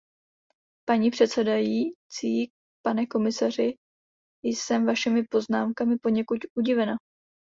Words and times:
Paní 0.89 1.11
předsedající, 1.11 2.51
pane 2.85 3.05
komisaři, 3.05 3.75
jsem 4.43 4.85
vašimi 4.85 5.23
poznámkami 5.29 5.95
poněkud 6.01 6.37
udivena. 6.57 6.93